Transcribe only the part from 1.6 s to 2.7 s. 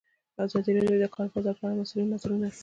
اړه د مسؤلینو نظرونه اخیستي.